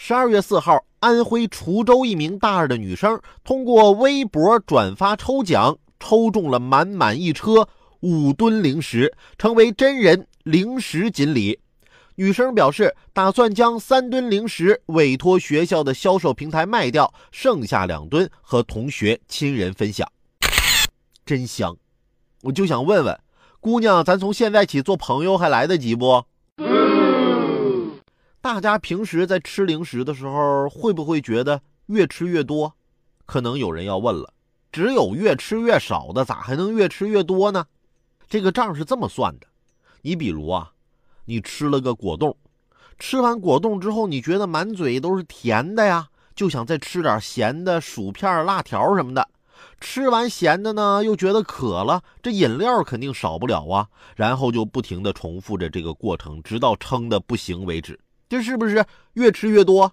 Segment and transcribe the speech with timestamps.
[0.00, 7.68] 十二月四号，安徽滁州一名大二的女生通过微博转发抽奖，抽中了满满一车
[7.98, 11.58] 五吨零食，成为真人零食锦鲤。
[12.14, 20.08] 女生表示，打算将三吨零食委托学校的销售平台卖掉，剩下两吨和同学亲人分享。
[21.26, 21.76] 真香！
[22.42, 23.18] 我就想问问
[23.58, 26.24] 姑娘，咱从现在起做朋友还来得及不？
[28.40, 32.72] 大家平时在吃零食的时候，会不会觉得越吃越多？
[33.26, 34.32] 可能有人要问了，
[34.70, 37.66] 只有越吃越少的，咋还能越吃越多呢？
[38.28, 39.46] 这个账是这么算的：
[40.02, 40.72] 你比如啊，
[41.24, 42.36] 你吃了个果冻，
[42.98, 49.28] 吃完果冻之后，你觉得满嘴都是甜的呀，就想再吃点咸的薯片、辣条什么的。
[49.80, 53.88] 吃完咸的呢，又觉得渴了，这饮料肯定少不了啊。
[54.14, 57.98] 然后就不停地重复着这个过程，直到撑得不行为止。
[58.28, 59.92] 这是不是越吃越多？